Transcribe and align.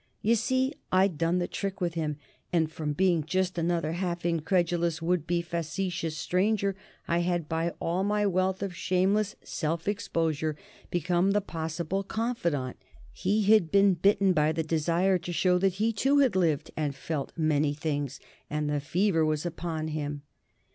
You 0.23 0.33
see, 0.33 0.73
I'd 0.91 1.19
done 1.19 1.37
the 1.37 1.47
trick 1.47 1.79
with 1.79 1.93
him, 1.93 2.17
and 2.51 2.71
from 2.71 2.93
being 2.93 3.23
just 3.23 3.59
another 3.59 3.91
half 3.91 4.25
incredulous, 4.25 4.99
would 4.99 5.27
be 5.27 5.43
facetious 5.43 6.17
stranger, 6.17 6.75
I 7.07 7.19
had, 7.19 7.47
by 7.47 7.69
all 7.79 8.03
my 8.03 8.25
wealth 8.25 8.63
of 8.63 8.75
shameless 8.75 9.35
self 9.43 9.87
exposure, 9.87 10.55
become 10.89 11.33
the 11.33 11.39
possible 11.41 12.01
confidant. 12.01 12.77
He 13.11 13.43
had 13.43 13.69
been 13.69 13.93
bitten 13.93 14.33
by 14.33 14.53
the 14.53 14.63
desire 14.63 15.19
to 15.19 15.31
show 15.31 15.59
that 15.59 15.73
he, 15.73 15.93
too, 15.93 16.17
had 16.17 16.35
lived 16.35 16.71
and 16.75 16.95
felt 16.95 17.31
many 17.37 17.75
things, 17.75 18.19
and 18.49 18.67
the 18.67 18.79
fever 18.79 19.23
was 19.23 19.45
upon 19.45 19.89
him. 19.89 20.23